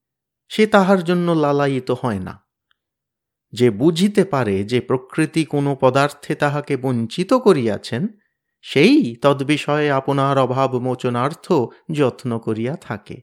সে 0.49 0.67
তাহার 0.67 1.05
জন্য 1.05 1.33
লালায়িত 1.33 1.91
হয় 1.91 2.19
না। 2.19 2.46
যে 3.57 3.71
বুঝিতে 3.71 4.23
পারে 4.25 4.65
যে 4.65 4.79
প্রকৃতি 4.81 5.43
কোনো 5.45 5.71
পদার্থে 5.81 6.35
তাহাকে 6.35 6.75
বঞ্চিত 6.77 7.31
করিয়াছেন, 7.35 8.03
সেই 8.65 9.17
তদ্বিষয়ে 9.23 9.89
আপনার 9.91 10.39
অভাব 10.39 10.71
মোচনার্থ 10.79 11.47
যত্ন 11.93 12.31
করিয়া 12.39 12.75
থাকে। 12.77 13.17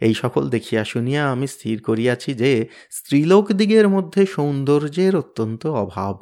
এই 0.00 0.14
সকল 0.14 0.42
দেখিয়া 0.48 0.82
শুনিয়া 0.84 1.22
আমি 1.32 1.46
স্থির 1.46 1.76
করিয়াছি 1.82 2.30
যে 2.34 2.52
স্ত্রীলোকদিগের 2.90 3.86
মধ্যে 3.88 4.22
সৌন্দর্যের 4.26 5.16
অত্যন্ত 5.16 5.62
অভাব। 5.66 6.16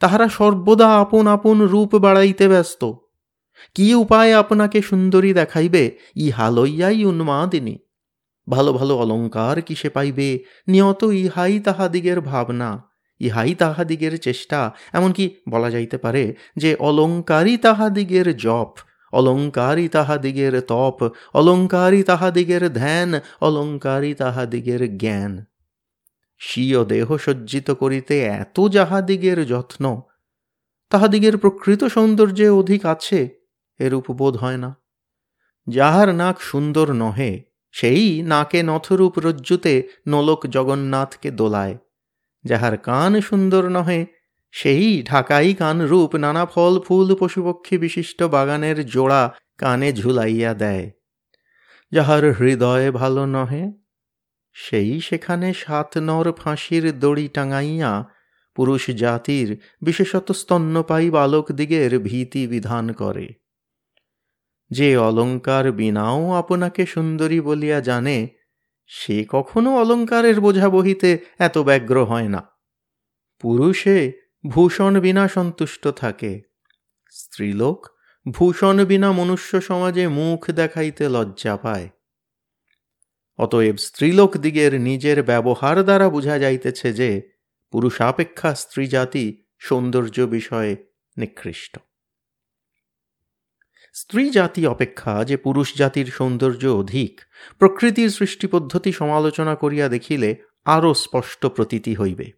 তাহারা 0.00 0.28
সর্বদা 0.28 0.88
আপন 1.00 1.24
আপন 1.26 1.56
রূপ 1.66 1.92
বাড়াইতে 1.96 2.48
ব্যস্ত। 2.48 2.82
কি 3.74 3.86
উপায় 3.94 4.30
আপনাকে 4.38 4.78
সুন্দরী 4.82 5.30
দেখাইবে, 5.32 5.84
ইহা 6.16 6.46
লইয়াই 6.50 7.04
উন্মাদিনী। 7.04 7.76
ভালো 8.48 8.72
ভালো 8.72 8.98
অলঙ্কার 8.98 9.62
কিসে 9.62 9.90
পাইবে? 9.90 10.44
নিয়ত 10.68 11.02
ইহাই 11.02 11.60
তাহাদিগের 11.60 12.20
ভাবনা। 12.20 12.82
ইহাই 13.18 13.54
তাহাদিগের 13.54 14.20
চেষ্টা। 14.20 14.72
এমনকি 14.92 15.34
বলা 15.48 15.70
যাইতে 15.70 15.98
পারে 15.98 16.34
যে, 16.56 16.76
অলঙ্কারই 16.78 17.56
তাহাদিগের 17.56 18.36
জপ, 18.36 18.74
অলঙ্কারই 19.12 19.88
তাহাদিগের 19.88 20.60
তপ, 20.60 21.10
অলঙ্কারই 21.34 22.02
তাহাদিগের 22.02 22.72
ধ্যান, 22.72 23.20
অলঙ্কারই 23.40 24.14
তাহাদিগের 24.14 24.98
জ্ঞান। 24.98 25.44
স্বীয় 26.38 26.84
দেহ 26.84 27.16
সজ্জিত 27.16 27.70
করিতে 27.70 28.20
এত 28.20 28.60
যাহাদিগের 28.68 29.46
যত্ন। 29.46 30.00
তাহাদিগের 30.90 31.38
প্রকৃত 31.38 31.84
সৌন্দর্যে 31.84 32.48
অধিক 32.48 32.86
আছে, 32.86 33.28
এরূপ 33.78 34.10
বোধ 34.10 34.36
হয় 34.36 34.56
না। 34.56 34.76
যাহার 35.68 36.14
নাক 36.14 36.40
সুন্দর 36.40 36.92
নহে 36.92 37.53
সেই 37.74 38.22
নাকে 38.22 38.62
নথরূপ 38.62 39.18
রজ্জুতে 39.18 39.88
নলক 40.08 40.46
জগন্নাথকে 40.46 41.30
দোলায়। 41.30 41.78
যাহার 42.44 42.76
কান 42.78 43.20
সুন্দর 43.20 43.68
নহে, 43.68 44.06
সেই 44.50 45.02
ঢাকাই 45.02 45.54
কান 45.54 45.80
রূপ 45.80 46.16
নানা 46.16 46.46
ফল 46.46 46.80
ফুল 46.80 47.08
পশুপক্ষী 47.14 47.78
বিশিষ্ট 47.78 48.22
বাগানের 48.22 48.86
জোড়া 48.86 49.22
কানে 49.58 49.92
ঝুলাইয়া 49.92 50.54
দেয়। 50.54 50.90
যাহার 51.92 52.32
হৃদয় 52.32 52.92
ভালো 52.92 53.26
নহে, 53.26 53.64
সেই 54.52 55.00
সেখানে 55.00 55.54
সাত 55.54 55.98
নর 55.98 56.32
ফাঁসির 56.32 56.98
দড়ি 56.98 57.28
টাঙাইয়া 57.28 57.92
পুরুষ 58.54 58.90
জাতির 58.90 59.48
বিশেষত 59.82 60.32
স্তন্যপায়ী 60.32 61.10
বালকদিগের 61.10 61.98
ভীতি 61.98 62.46
বিধান 62.46 62.92
করে। 62.92 63.28
যে 64.70 64.96
অলঙ্কার 64.96 65.72
বিনাও 65.72 66.32
আপনাকে 66.32 66.86
সুন্দরী 66.86 67.40
বলিয়া 67.40 67.80
জানে, 67.80 68.28
সে 68.86 69.24
কখনো 69.28 69.76
অলঙ্কারের 69.76 70.40
বোঝা 70.40 70.68
বহিতে 70.68 71.18
এত 71.38 71.58
ব্যগ্র 71.58 72.04
হয় 72.04 72.28
না। 72.28 72.42
পুরুষে 73.40 74.12
ভূষণ 74.46 75.00
বিনা 75.00 75.28
সন্তুষ্ট 75.28 75.88
থাকে, 75.88 76.42
স্ত্রীলোক 77.10 77.88
ভূষণ 78.28 78.84
বিনা 78.84 79.12
মনুষ্য 79.12 79.60
সমাজে 79.60 80.08
মুখ 80.08 80.50
দেখাইতে 80.50 81.08
লজ্জা 81.08 81.56
পায়। 81.56 81.88
অতএব 83.38 83.76
স্ত্রীলোক 83.76 84.36
দিগের 84.36 84.80
নিজের 84.80 85.22
ব্যবহার 85.22 85.84
দ্বারা 85.84 86.08
বোঝা 86.08 86.38
যাইতেছে 86.38 86.92
যে, 86.92 87.30
পুরুষাপেক্ষা 87.72 88.54
স্ত্রী 88.54 88.86
জাতি 88.86 89.42
সৌন্দর্য 89.58 90.20
বিষয়ে 90.20 90.76
নিকৃষ্ট। 91.16 91.78
স্ত্রী 93.94 94.30
জাতি 94.30 94.66
অপেক্ষা 94.66 95.24
যে 95.24 95.36
পুরুষ 95.36 95.74
জাতির 95.76 96.06
সৌন্দর্য 96.06 96.66
অধিক, 96.66 97.20
প্রকৃতির 97.58 98.10
সৃষ্টি 98.10 98.46
পদ্ধতি 98.46 98.92
সমালোচনা 98.92 99.54
করিয়া 99.54 99.88
দেখিলে 99.88 100.36
আরও 100.64 100.94
স্পষ্ট 100.94 101.46
প্রতীতি 101.46 101.94
হইবে। 101.94 102.32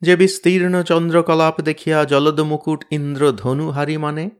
যে 0.00 0.16
বিস্তীর্ণ 0.16 0.82
চন্দ্রকলাপ 0.82 1.60
দেখিয়া 1.60 2.04
জলদ 2.04 2.40
মুকুট 2.40 2.84
ইন্দ্র 2.90 3.32
ধনু 3.32 3.70
হারি 3.70 3.96
মানে 3.96 4.30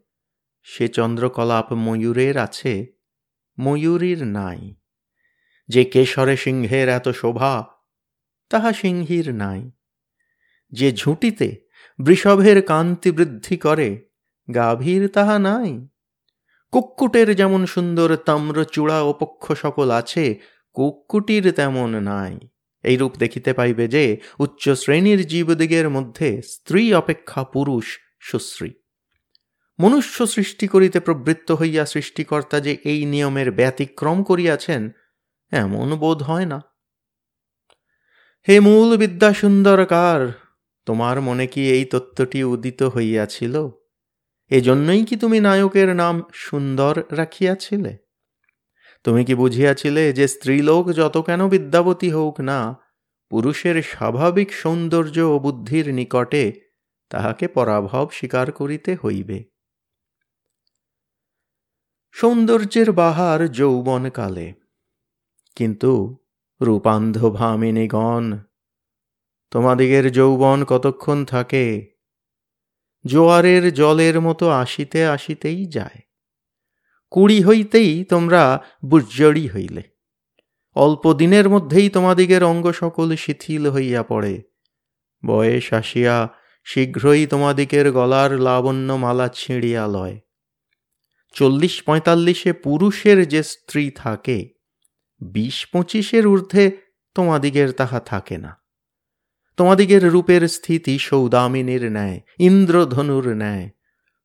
সে 0.63 0.89
চন্দ্রকলাপ 0.89 1.73
ময়ূরের 1.73 2.37
আছে, 2.37 2.87
ময়ূরীর 3.61 4.27
নাই। 4.27 4.75
যে 5.69 5.85
কেশরে 5.85 6.37
সিংহের 6.37 6.89
এত 6.89 7.09
শোভা, 7.09 7.67
তাহা 8.51 8.73
সিংহীর 8.73 9.35
নাই। 9.35 9.71
যে 10.73 10.93
ঝুঁটিতে 10.93 11.69
বৃষভের 11.99 12.63
কান্তি 12.63 13.11
বৃদ্ধি 13.11 13.57
করে, 13.57 14.09
গাভীর 14.55 15.09
তাহা 15.09 15.39
নাই। 15.39 15.89
কুক্কুটের 16.73 17.37
যেমন 17.37 17.67
সুন্দর 17.67 18.17
তাম্র 18.17 18.65
চূড়া 18.65 19.03
ও 19.03 19.13
পক্ষ 19.13 19.53
সকল 19.53 19.91
আছে 19.91 20.41
কুক্কুটির 20.73 21.53
তেমন 21.53 22.01
নাই। 22.01 22.39
এইরূপ 22.83 23.17
দেখিতে 23.17 23.53
পাইবে 23.53 23.89
যে, 23.89 24.21
উচ্চ 24.39 24.71
শ্রেণির 24.71 25.27
জীবদিগের 25.27 25.91
মধ্যে 25.91 26.43
স্ত্রী 26.43 26.95
অপেক্ষা 26.95 27.45
পুরুষ 27.45 27.99
সুশ্রী। 28.21 28.71
মনুষ্য 29.81 30.27
সৃষ্টি 30.27 30.69
করিতে 30.69 31.01
প্রবৃত্ত 31.01 31.53
হইয়া 31.53 31.87
সৃষ্টিকর্তা 31.87 32.61
যে 32.61 32.77
এই 32.85 33.05
নিয়মের 33.05 33.53
ব্যতিক্রম 33.53 34.23
করিয়াছেন, 34.23 34.91
এমন 35.51 35.97
বোধ 35.97 36.23
হয় 36.23 36.47
না। 36.47 36.63
হে 38.49 38.61
মূল 38.61 38.97
বিদ্যা 38.97 39.35
সুন্দরকার 39.35 40.33
তোমার 40.87 41.21
মনে 41.21 41.47
কি 41.47 41.71
এই 41.73 41.85
তত্ত্বটি 41.85 42.45
উদিত 42.45 42.83
হইয়াছিল? 42.83 43.78
এজন্যই 44.51 45.03
কি 45.05 45.15
তুমি 45.17 45.39
নায়কের 45.41 45.91
নাম 45.97 46.17
সুন্দর 46.35 46.95
রাখিয়াছিলে? 47.11 47.93
তুমি 49.05 49.23
কি 49.25 49.35
বুঝিয়াছিলে 49.35 50.05
যে 50.13 50.27
স্ত্রীলোক 50.29 50.85
যত 50.93 51.17
কেন 51.19 51.41
বিদ্যাবতী 51.49 52.09
হোক 52.11 52.35
না, 52.41 52.61
পুরুষের 53.31 53.77
স্বাভাবিক 53.83 54.49
সৌন্দর্য 54.53 55.17
ও 55.19 55.35
বুদ্ধির 55.39 55.87
নিকটে 55.95 56.45
তাহাকে 57.11 57.45
পরাভব 57.49 58.05
স্বীকার 58.11 58.47
করিতে 58.53 58.91
হইবে। 59.03 59.39
সৌন্দর্যের 62.17 62.89
বাহার 62.93 63.41
যৌবনকালে, 63.49 64.49
কিন্তু 65.57 65.93
রূপান্ধ 66.61 67.17
ভামিনীগণ 67.31 68.25
তোমাদিগের 69.53 70.07
যৌবন 70.13 70.59
কতক্ষণ 70.65 71.19
থাকে? 71.25 71.65
জোয়ারের 73.07 73.75
জলের 73.75 74.21
মতো 74.21 74.49
আসিতে 74.49 75.07
আসিতেই 75.07 75.67
যায়। 75.67 76.01
কুড়ি 77.11 77.45
হইতেই 77.45 78.05
তোমরা 78.05 78.63
বুজ্জড়ি 78.85 79.49
হইলে। 79.49 79.83
অল্প 80.75 81.13
দিনের 81.13 81.49
মধ্যেই 81.49 81.89
তোমাদিগের 81.89 82.45
অঙ্গ 82.45 82.73
সকল 82.73 83.17
শিথিল 83.17 83.71
হইয়া 83.71 84.03
পড়ে। 84.03 84.43
বয়স 85.27 85.73
আসিয়া 85.73 86.29
শীঘ্রই 86.65 87.27
তোমাদিগের 87.27 87.93
গলার 87.93 88.41
লাবণ্য 88.41 88.93
মালা 88.93 89.29
ছিঁড়িয়া 89.29 89.87
লয়। 89.87 90.21
চল্লিশ 91.33 91.83
পঁয়তাল্লিশে 91.83 92.53
পুরুষের 92.53 93.29
যে 93.29 93.43
স্ত্রী 93.43 93.91
থাকে, 93.91 94.49
বিশ 95.21 95.67
পঁচিশের 95.67 96.27
ঊর্ধ্বে 96.27 96.71
তোমাদিগের 97.15 97.73
তাহা 97.73 98.01
থাকে 98.01 98.39
না। 98.39 98.63
তোমাদিগের 99.59 100.11
রূপের 100.11 100.49
স্থিতি 100.49 100.99
সৌদামিনীর 100.99 101.93
ন্যায়, 101.93 102.21
ইন্দ্রধনুর 102.39 103.29
ন্যায়। 103.29 103.71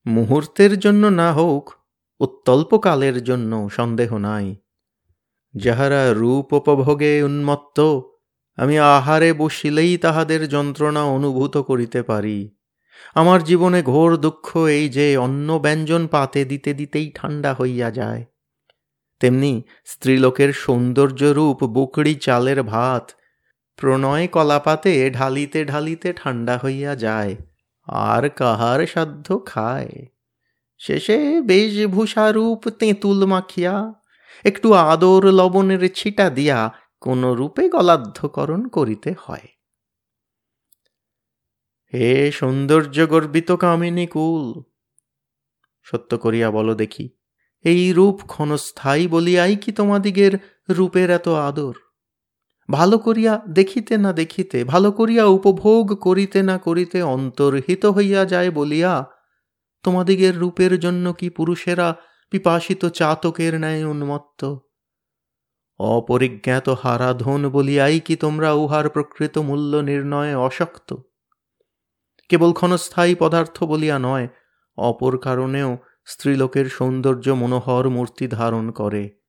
মুহূর্তের 0.08 0.80
জন্য 0.80 1.08
না 1.08 1.34
হোক 1.34 1.74
অত্যল্পকালের 2.20 3.24
জন্য 3.24 3.70
সন্দেহ 3.72 4.18
নাই। 4.18 4.56
যাহারা 5.56 6.14
রূপ 6.14 6.54
উপভোগে 6.54 7.24
উন্মত্ত, 7.24 7.80
আমি 8.56 8.80
আহারে 8.80 9.34
বসিলেই 9.34 9.98
তাহাদের 9.98 10.50
যন্ত্রণা 10.50 11.04
অনুভূত 11.04 11.58
করিতে 11.58 12.04
পারি। 12.04 12.56
আমার 13.16 13.44
জীবনে 13.44 13.84
ঘোর 13.84 14.18
দুঃখ 14.18 14.58
এই 14.58 14.90
যে 14.90 15.18
অন্য 15.18 15.54
ব্যঞ্জন 15.54 16.08
পাতে 16.08 16.46
দিতে 16.46 16.74
দিতেই 16.74 17.12
ঠান্ডা 17.16 17.54
হইয়া 17.54 17.92
যায়। 17.92 18.26
তেমনি 19.20 19.64
স্ত্রীলোকের 19.86 20.54
সৌন্দর্য 20.54 21.24
রূপ 21.24 21.64
বুকড়ি 21.64 22.16
চালের 22.16 22.64
ভাত 22.64 23.12
প্রণয় 23.80 24.26
কলাপাতে 24.28 24.94
ঢালিতে 25.10 25.60
ঢালিতে 25.66 26.10
ঠান্ডা 26.14 26.56
হইয়া 26.58 26.94
যায়, 26.96 27.34
আর 28.08 28.24
কাহার 28.30 28.80
সাধ্য 28.88 29.28
খায়। 29.46 29.94
শেষে 30.82 31.18
বেশভূষারূপ 31.42 32.62
তেঁতুল 32.80 33.20
মাখিয়া, 33.26 33.76
একটু 34.46 34.68
আদর 34.92 35.24
লবণের 35.40 35.84
ছিটা 35.94 36.28
দিয়া 36.30 36.60
কোন 37.04 37.22
রূপে 37.34 37.64
গলাধ্যকরণ 37.70 38.62
করিতে 38.68 39.12
হয়। 39.24 39.48
হে 41.94 42.10
সৌন্দর্য 42.32 42.98
গর্বিত 43.08 43.50
কামিনী 43.56 44.06
কুল, 44.08 44.46
সত্য 45.88 46.12
করিয়া 46.18 46.50
বলো 46.52 46.74
দেখি, 46.76 47.06
এই 47.66 47.84
রূপ 47.94 48.18
ক্ষণস্থায়ী 48.28 49.06
বলিয়াই 49.08 49.56
কি 49.56 49.72
তোমাদিগের 49.72 50.34
রূপের 50.70 51.10
এত 51.10 51.28
আদর? 51.50 51.76
ভালো 52.72 52.98
করিয়া 52.98 53.42
দেখিতে 53.50 53.98
না 53.98 54.14
দেখিতে, 54.14 54.64
ভালো 54.64 54.92
করিয়া 54.92 55.26
উপভোগ 55.26 55.96
করিতে 55.96 56.44
না 56.44 56.58
করিতে 56.58 57.02
অন্তর্হিত 57.02 57.86
হইয়া 57.86 58.26
যায় 58.26 58.52
বলিয়া, 58.52 59.06
তোমাদিগের 59.84 60.38
রূপের 60.38 60.80
জন্য 60.80 61.14
কি 61.14 61.30
পুরুষেরা 61.30 61.96
পিপাসিত 62.30 62.86
চাতকের 62.86 63.60
ন্যায় 63.60 63.86
উন্মত্ত? 63.86 64.56
অপরিজ্ঞাত 65.80 66.70
হারাধন 66.70 67.50
বলিয়াই 67.50 68.00
কি 68.00 68.16
তোমরা 68.16 68.54
উহার 68.54 68.90
প্রকৃত 68.90 69.38
মূল্য 69.38 69.78
নির্ণয়ে 69.78 70.36
অশক্ত? 70.36 70.94
কেবল 72.30 72.54
ক্ষণস্থায়ী 72.54 73.16
পদার্থ 73.16 73.64
বলিয়া 73.64 74.00
নয়, 74.00 74.28
অপর 74.78 75.18
কারণেও 75.18 75.78
স্ত্রীলোকের 76.06 76.66
সৌন্দর্য 76.66 77.30
মনোহর 77.30 77.90
মূর্তি 77.90 78.28
ধারণ 78.28 78.72
করে। 78.72 79.23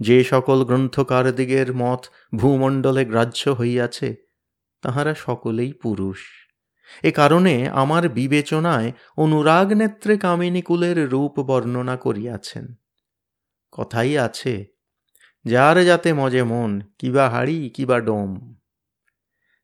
যে 0.00 0.24
সকল 0.24 0.64
গ্রন্থকারদিগের 0.64 1.74
মত 1.74 2.06
ভূমণ্ডলে 2.34 3.04
গ্রাহ্য 3.04 3.48
হইয়াছে, 3.48 4.16
তাহারা 4.82 5.14
সকলেই 5.14 5.72
পুরুষ। 5.72 6.18
এ 7.02 7.12
কারণে 7.12 7.68
আমার 7.68 8.08
বিবেচনায় 8.08 8.92
অনুরাগ 9.16 9.72
নেত্রে 9.72 10.18
কামিনী 10.18 10.62
কুলের 10.62 11.08
রূপ 11.10 11.40
বর্ণনা 11.40 11.96
করিয়াছেন। 11.96 12.74
কথাই 13.72 14.18
আছে, 14.18 14.66
যার 15.44 15.84
যাতে 15.84 16.12
মজে 16.12 16.42
মন, 16.42 16.80
কিবা 16.98 17.28
হাড়ি, 17.28 17.70
কিবা 17.70 18.00
ডোম। 18.00 18.54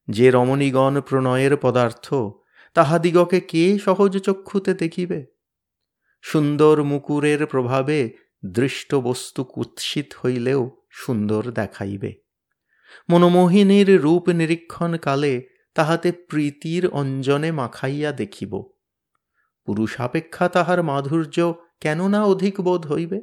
যে 0.09 0.31
রমণীগণ 0.31 1.01
প্রণয়ের 1.01 1.57
পদার্থ, 1.57 2.15
তাহাদিগকে 2.75 3.41
কে 3.41 3.79
সহজ 3.79 4.19
চক্ষুতে 4.19 4.75
দেখিবে? 4.75 5.27
সুন্দর 6.23 6.83
মুকুরের 6.83 7.47
প্রভাবে 7.47 8.26
দৃষ্ট 8.53 8.95
বস্তু 8.95 9.45
কুৎসিত 9.45 10.15
হইলেও 10.25 10.83
সুন্দর 10.91 11.51
দেখাইবে। 11.51 12.15
মনোমোহিনীর 13.11 14.01
রূপ 14.01 14.29
নিরীক্ষণ 14.29 14.97
কালে 14.97 15.49
তাহাতে 15.75 16.13
প্রীতির 16.13 16.87
অঞ্জনে 16.87 17.53
মাখাইয়া 17.53 18.13
দেখিব। 18.13 18.71
পুরুষাপেক্ষা 19.65 20.49
তাহার 20.49 20.83
মাধুর্য 20.83 21.53
কেন 21.81 22.09
না 22.09 22.25
অধিক 22.25 22.61
বোধ 22.61 22.93
হইবে? 22.93 23.21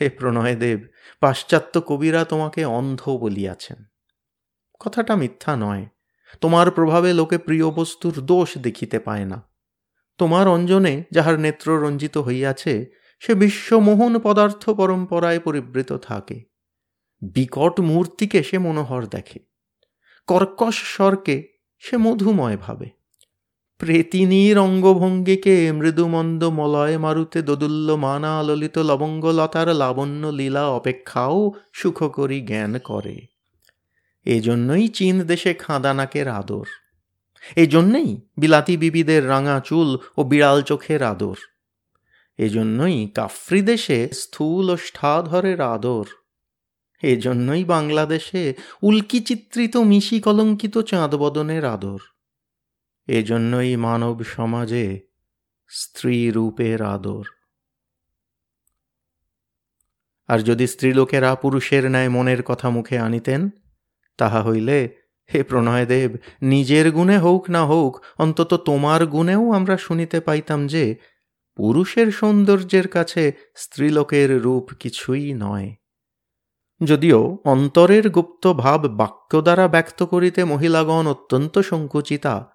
হে 0.00 0.10
প্রণয়দেব, 0.10 0.86
পাশ্চাত্য 1.20 1.80
কবিরা 1.80 2.24
তোমাকে 2.24 2.64
অন্ধ 2.64 3.08
বলিয়াছেন। 3.08 3.84
কথাটা 4.78 5.16
মিথ্যা 5.16 5.56
নয়। 5.56 5.86
তোমার 6.40 6.70
প্রভাবে 6.70 7.12
লোকে 7.12 7.38
প্রিয় 7.38 7.70
বস্তুর 7.70 8.14
দোষ 8.20 8.58
দেখিতে 8.58 8.98
পায় 8.98 9.24
না। 9.24 9.42
তোমার 10.18 10.48
অঞ্জনে 10.48 11.04
যাহার 11.10 11.38
নেত্র 11.38 11.82
রঞ্জিত 11.82 12.18
হইয়াছে 12.18 13.01
সে 13.22 13.34
বিশ্বমোহন 13.34 14.18
পদার্থ 14.18 14.70
পরম্পরায় 14.70 15.40
পরিবৃত 15.40 15.92
থাকে। 15.92 16.44
বিকট 17.22 17.80
মূর্তিকে 17.80 18.42
সে 18.42 18.58
মনোহর 18.58 19.06
দেখে। 19.06 19.38
কর্কশ 20.26 20.74
স্বরকে 20.74 21.48
সে 21.78 21.96
মধুময় 21.96 22.56
ভাবে। 22.56 22.88
প্রেতিনীর 23.78 24.58
অঙ্গভঙ্গিকে 24.58 25.72
মৃদুমন্দ 25.72 26.44
মলয় 26.44 26.98
মারুতে 26.98 27.42
দোদুল্য 27.42 27.92
মানা 27.92 28.42
ললিত 28.42 28.78
লবঙ্গলতার 28.78 29.74
লাবণ্য 29.74 30.26
লীলা 30.26 30.68
অপেক্ষাও 30.68 31.52
সুখকরী 31.72 32.40
জ্ঞান 32.40 32.78
করে। 32.78 33.26
এজন্যই 34.24 34.88
চীন 34.88 35.22
দেশে 35.22 35.54
খাঁদানাকের 35.54 36.28
আদর। 36.28 36.64
এই 37.56 37.66
জন্যই 37.66 38.20
বিলাতি 38.38 38.76
বিবিদের 38.76 39.28
রাঙা 39.28 39.60
চুল 39.64 39.98
ও 40.16 40.24
বিড়াল 40.24 40.62
চোখের 40.62 41.02
আদর। 41.02 41.34
এজন্যই 42.42 42.98
কাফ্রি 43.14 43.60
দেশে 43.62 43.98
স্থূল 44.12 44.76
ষ্ঠাধরের 44.76 45.60
আদর। 45.60 46.04
এজন্যই 47.02 47.64
বাংলাদেশে 47.64 48.42
উল্কি 48.82 49.20
চিত্রিত 49.20 49.76
মিশি 49.76 50.20
কলঙ্কিত 50.20 50.78
চাঁদবদনের 50.78 51.64
আদর। 51.64 51.98
এজন্যই 53.08 53.76
মানব 53.76 54.16
সমাজে 54.24 54.86
স্ত্রী 55.68 56.30
রূপের 56.30 56.82
আদর। 56.82 57.24
আর 60.28 60.38
যদি 60.38 60.66
স্ত্রীলোকেরা 60.66 61.34
পুরুষের 61.34 61.90
ন্যায় 61.90 62.08
মনের 62.08 62.42
কথা 62.42 62.70
মুখে 62.70 62.98
আনিতেন, 62.98 63.50
তাহা 64.18 64.42
হইলে 64.42 64.78
হে 65.34 65.42
প্রণয়দেব, 65.42 66.10
নিজের 66.42 66.86
গুণে 66.90 67.18
হোক 67.18 67.50
না 67.50 67.62
হোক, 67.64 67.94
অন্তত 68.18 68.50
তোমার 68.66 69.06
গুণেও 69.06 69.52
আমরা 69.52 69.76
শুনিতে 69.76 70.20
পাইতাম 70.20 70.66
যে 70.66 70.84
পুরুষের 71.56 72.10
সৌন্দর্যের 72.10 72.88
কাছে 72.88 73.32
স্ত্রীলোকের 73.56 74.42
রূপ 74.42 74.70
কিছুই 74.80 75.32
নয়। 75.32 75.74
যদিও 76.82 77.38
অন্তরের 77.44 78.10
গুপ্ত 78.10 78.52
ভাব 78.52 78.86
বাক্য 78.86 79.40
দ্বারা 79.40 79.68
ব্যক্ত 79.68 80.02
করিতে 80.02 80.44
মহিলাগণ 80.44 81.06
অত্যন্ত 81.06 81.58
সংকুচিতা, 81.58 82.46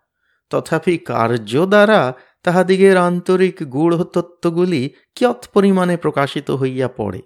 তথাপি 0.50 0.98
কার্য 0.98 1.66
দ্বারা 1.66 2.14
তাহাদিগের 2.44 2.98
আন্তরিক 2.98 3.64
গূঢ়তত্ত্বগুলি 3.64 4.90
কিয়ৎ 5.16 5.50
পরিমাণে 5.50 5.98
প্রকাশিত 5.98 6.52
হইয়া 6.52 6.88
পড়ে। 6.88 7.22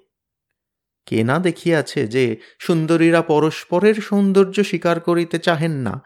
কে 1.06 1.24
না 1.24 1.40
দেখিয়াছে 1.40 2.08
যে 2.08 2.38
সুন্দরীরা 2.60 3.22
পরস্পরের 3.22 3.96
সৌন্দর্য 3.96 4.64
স্বীকার 4.64 5.00
করিতে 5.00 5.40
চাহেন 5.40 5.72
না, 5.72 6.02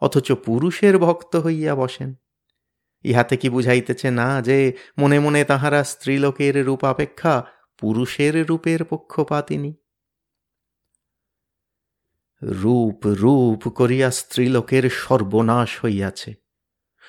অথচ 0.00 0.32
পুরুষের 0.32 0.98
ভক্ত 0.98 1.36
হইয়া 1.36 1.74
বসেন। 1.74 2.14
ইহাতে 3.02 3.36
কি 3.36 3.50
বুঝাইতেছে 3.50 4.10
না 4.10 4.42
যে 4.42 4.72
মনে 4.98 5.18
মনে 5.18 5.44
তাহারা 5.44 5.84
স্ত্রীলোকের 5.84 6.64
রূপাপেক্ষা 6.64 7.44
পুরুষের 7.78 8.46
রূপের 8.46 8.84
পক্ষপাতিনী? 8.84 9.74
রূপ 12.42 13.06
রূপ 13.06 13.68
করিয়া 13.68 14.10
স্ত্রীলোকের 14.10 14.90
সর্বনাশ 14.90 15.84
হইয়াছে। 15.84 16.34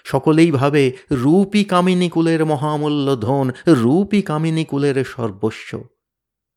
সকলেই 0.03 0.51
ভাবে 0.51 0.93
রূপী 1.11 1.63
কামিনী 1.63 2.09
কুলের 2.09 2.45
মহামূল্য 2.45 3.15
ধন, 3.15 3.51
রূপী 3.67 4.21
কামিনী 4.21 4.65
কুলের 4.65 5.05
সর্বস্ব। 5.05 5.83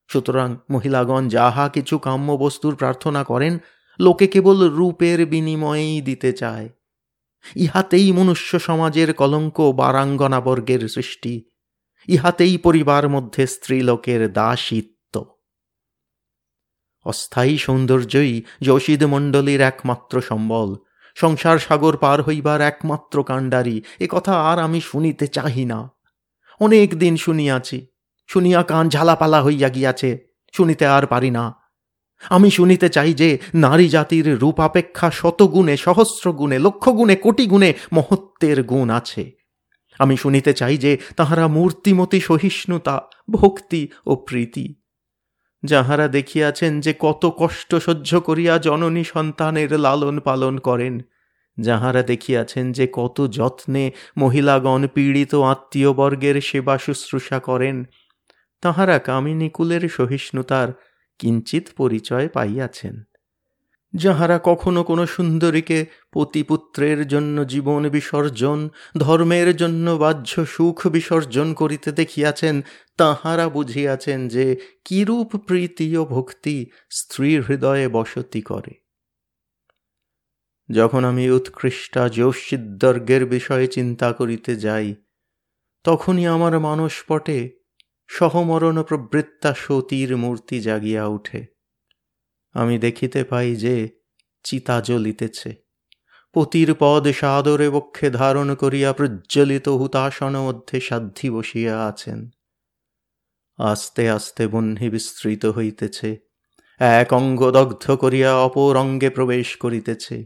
সুতরাং 0.08 0.56
মহিলাগণ 0.70 1.28
যাহা 1.28 1.68
কিছু 1.68 1.98
কাম্য 1.98 2.32
বস্তুর 2.32 2.76
প্রার্থনা 2.76 3.24
করেন, 3.24 3.58
লোকে 4.00 4.26
কেবল 4.26 4.70
রূপের 4.70 5.26
বিনিময়েই 5.26 6.00
দিতে 6.00 6.32
চায়। 6.32 6.68
ইহাতেই 7.56 8.12
মনুষ্য 8.12 8.58
সমাজের 8.58 9.14
কলঙ্ক 9.14 9.72
বারাঙ্গনাবর্গের 9.72 10.88
সৃষ্টি, 10.88 11.50
ইহাতেই 12.08 12.58
পরিবার 12.58 13.08
মধ্যে 13.08 13.46
স্ত্রীলোকের 13.46 14.32
দাসিত্ব। 14.32 15.34
অস্থায়ী 17.04 17.58
সৌন্দর্যই 17.58 18.42
যশিদ 18.62 19.04
মণ্ডলীর 19.04 19.60
একমাত্র 19.60 20.20
সম্বল, 20.20 20.76
সংসার 21.14 21.58
সাগর 21.58 21.96
পার 21.96 22.22
হইবার 22.22 22.60
একমাত্র 22.60 23.22
কাণ্ডারি, 23.22 23.82
এ 23.98 24.06
কথা 24.10 24.40
আর 24.40 24.58
আমি 24.58 24.80
শুনিতে 24.80 25.26
চাহি 25.26 25.64
না। 25.64 25.90
অনেক 26.60 26.98
দিন 26.98 27.16
শুনিয়াছি, 27.16 27.86
শুনিয়া 28.26 28.62
কান 28.62 28.88
ঝালাপালা 28.88 29.42
হইয়া 29.42 29.68
গিয়াছে, 29.68 30.18
শুনিতে 30.52 30.86
আর 30.86 31.06
পারি 31.06 31.30
না। 31.30 31.63
আমি 32.30 32.50
শুনিতে 32.50 32.88
চাই 32.88 33.14
যে 33.14 33.38
নারী 33.54 33.88
জাতির 33.88 34.38
রূপাপেক্ষা 34.38 35.10
শতগুণে 35.10 35.76
সহস্র 35.76 36.32
গুণে 36.32 36.58
লক্ষ 36.58 36.88
গুণে 36.88 37.16
কোটি 37.16 37.46
গুণে 37.46 37.74
মহত্বের 37.92 38.62
গুণ 38.62 38.90
আছে। 38.90 39.32
আমি 39.98 40.16
শুনিতে 40.16 40.52
চাই 40.52 40.78
যে 40.78 40.98
তাহারা 41.16 41.48
মূর্তিমতি 41.48 42.20
সহিষ্ণুতা, 42.20 43.02
ভক্তি 43.30 43.88
ও 44.06 44.16
প্রীতি। 44.16 44.74
যাহারা 45.62 46.08
দেখিয়াছেন 46.08 46.80
যে 46.80 46.94
কত 46.98 47.34
কষ্ট 47.38 47.74
সহ্য 47.74 48.20
করিয়া 48.20 48.58
জননী 48.58 49.04
সন্তানের 49.04 49.80
লালন 49.80 50.20
পালন 50.20 50.58
করেন, 50.58 51.00
যাহারা 51.60 52.02
দেখিয়াছেন 52.02 52.72
যে 52.72 52.88
কত 52.92 53.26
যত্নে 53.26 53.90
মহিলাগণ 54.18 54.86
পীড়িত 54.86 55.34
আত্মীয়বর্গের 55.34 56.40
সেবা 56.40 56.78
শুশ্রূষা 56.78 57.38
করেন, 57.38 57.84
তাহারা 58.60 58.98
কামিনীকুলের 58.98 59.88
সহিষ্ণুতার 59.88 60.68
কিঞ্চিত 61.18 61.68
পরিচয় 61.76 62.28
পাইয়াছেন। 62.28 63.02
যাহারা 63.94 64.40
কখনো 64.44 64.84
কোনো 64.84 65.06
সুন্দরীকে 65.06 65.86
পতিপুত্রের 66.12 67.08
জন্য 67.08 67.46
জীবন 67.46 67.88
বিসর্জন, 67.88 68.68
ধর্মের 68.98 69.56
জন্য 69.56 69.90
বাহ্য 69.90 70.46
সুখ 70.46 70.86
বিসর্জন 70.86 71.54
করিতে 71.54 71.92
দেখিয়াছেন, 71.92 72.64
তাহারা 72.96 73.48
বুঝিয়াছেন 73.48 74.28
যে 74.28 74.56
কিরূপ 74.84 75.36
প্রীতি 75.36 75.96
ও 75.96 76.04
ভক্তি 76.04 76.70
স্ত্রীর 76.90 77.42
হৃদয়ে 77.42 77.88
বসতি 77.88 78.40
করে। 78.42 78.84
যখন 80.70 81.04
আমি 81.04 81.30
উৎকৃষ্টা 81.30 82.08
যোশিদ্দর্গের 82.08 83.26
বিষয়ে 83.26 83.66
চিন্তা 83.66 84.12
করিতে 84.12 84.56
যাই, 84.56 84.94
তখনই 85.84 86.26
আমার 86.26 86.60
মানসপটে 86.60 87.63
সহমরণ 88.06 88.82
প্রবৃত্তা 88.82 89.54
সতীর 89.54 90.16
মূর্তি 90.16 90.60
জাগিয়া 90.60 91.06
উঠে। 91.06 91.46
আমি 92.52 92.78
দেখিতে 92.78 93.24
পাই 93.24 93.56
যে 93.56 93.88
চিতা 94.44 94.80
জ্বলিতেছে। 94.80 95.54
পতির 96.34 96.74
পদ 96.78 97.08
সাদরে 97.08 97.70
বক্ষে 97.70 98.10
ধারণ 98.10 98.54
করিয়া 98.54 98.92
প্রজ্বলিত 98.92 99.68
হুতাসন 99.68 100.40
মধ্যে 100.40 100.80
সাধ্যি 100.80 101.30
বসিয়া 101.30 101.86
আছেন। 101.86 102.28
আস্তে 103.56 104.10
আস্তে 104.10 104.46
বহ্নি 104.46 104.90
বিস্তৃত 104.90 105.46
হইতেছে। 105.46 106.18
এক 106.80 107.12
অঙ্গ 107.12 107.50
দগ্ধ 107.50 107.90
করিয়া 107.90 108.36
অপর 108.36 108.76
অঙ্গে 108.76 109.10
প্রবেশ 109.10 109.56
করিতেছে। 109.56 110.24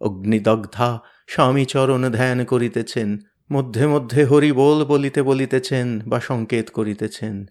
অগ্নিদগ্ধা 0.00 1.02
স্বামীচরণ 1.28 2.10
ধ্যান 2.12 2.44
করিতেছেন। 2.44 3.18
মধ্যে 3.52 3.86
মধ্যে 3.86 4.24
হরি 4.24 4.52
বল 4.52 4.84
বলিতে 4.84 5.22
বলিতেছেন 5.22 6.00
বা 6.00 6.20
সংকেত 6.20 6.70
করিতেছেন। 6.70 7.46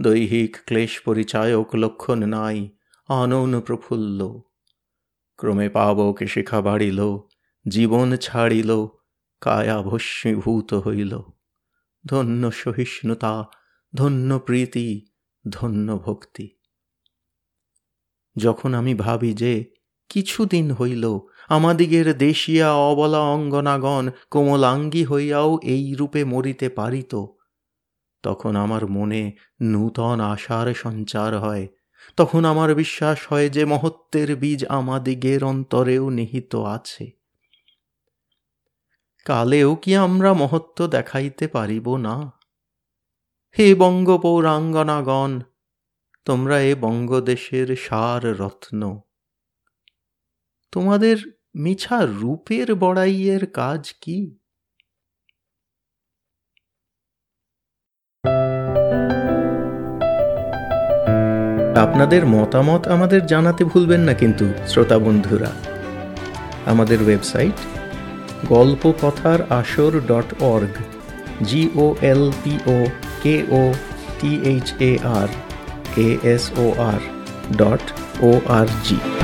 দৈহিক 0.00 0.56
ক্লেশ 0.66 1.00
পরিচায়ক 1.00 1.74
লক্ষণ 1.74 2.26
নাই, 2.26 2.68
আনন 3.08 3.60
প্রফুল্ল। 3.60 4.40
ক্রমে 5.36 5.68
পাবকে 5.68 6.26
শিখা 6.26 6.60
বাড়িল, 6.60 7.00
জীবন 7.68 8.16
ছাড়িল 8.16 8.86
কায়া 9.40 9.82
ভস্মীভূত 9.82 10.74
হইল। 10.74 11.20
ধন্য 12.06 12.52
সহিষ্ণুতা, 12.52 13.44
ধন্য 13.94 14.38
প্রীতি, 14.38 15.06
ধন্য 15.48 15.98
ভক্তি। 15.98 16.58
যখন 18.36 18.74
আমি 18.74 18.94
ভাবি 18.94 19.34
যে 19.34 19.64
কিছুদিন 20.08 20.72
হইল 20.72 21.18
আমাদিগের 21.48 22.18
দেশিয়া 22.18 22.72
অবলা 22.72 23.18
অঙ্গনাগণ 23.18 24.10
কোমলাঙ্গী 24.30 25.04
হইয়াও 25.04 25.58
এই 25.62 25.94
রূপে 25.94 26.24
মরিতে 26.24 26.68
পারিত। 26.68 27.26
তখন 28.22 28.56
আমার 28.56 28.90
মনে 28.90 29.32
নূতন 29.62 30.20
আশার 30.20 30.74
সঞ্চার 30.74 31.38
হয়। 31.38 31.68
তখন 32.16 32.44
আমার 32.44 32.74
বিশ্বাস 32.74 33.26
হয় 33.28 33.48
যে 33.48 33.64
মহত্বের 33.64 34.36
বীজ 34.36 34.64
আমাদিগের 34.64 35.44
অন্তরেও 35.44 36.10
নিহিত 36.10 36.54
আছে। 36.54 37.10
কালেও 39.24 39.76
কি 39.76 39.96
আমরা 39.96 40.34
মহত্ব 40.34 40.86
দেখাইতে 40.86 41.48
পারিব 41.48 41.96
না? 41.96 42.32
হে 43.58 43.74
বঙ্গ 43.74 44.18
পৌরাঙ্গনাগণ 44.18 45.40
তোমরা 46.24 46.60
এ 46.60 46.74
বঙ্গদেশের 46.74 47.76
সার 47.76 48.38
রত্ন 48.38 49.00
তোমাদের 50.72 51.37
মিছা 51.54 52.06
রূপের 52.06 52.74
বড়াইয়ের 52.74 53.46
কাজ 53.46 53.94
কি? 54.00 54.36
আপনাদের 61.76 62.26
মতামত 62.26 62.88
আমাদের 62.88 63.26
জানাতে 63.26 63.64
ভুলবেন 63.64 64.00
না 64.00 64.14
কিন্তু, 64.14 64.52
শ্রোতা 64.68 64.98
বন্ধুরা। 64.98 65.50
আমাদের 66.66 67.02
ওয়েবসাইট 67.02 67.52
গল্প 68.48 68.92
কথার 69.02 69.52
আসর 69.52 70.00
dot 70.00 70.42
org 70.42 70.74
G O 71.44 71.96
L 72.02 72.32
P 72.44 72.58
O 72.66 72.86
K 73.22 73.42
O 73.50 73.72
T 74.20 74.40
H 74.44 74.72
A 74.80 74.98
R 75.02 75.28
A 75.96 76.18
S 76.22 76.50
O 76.58 76.72
R 76.78 77.00
dot 77.56 77.92
O 78.22 78.40
R 78.48 78.66
G 78.84 79.17